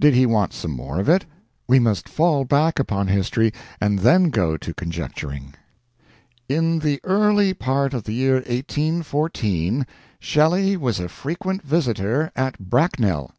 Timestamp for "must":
1.78-2.08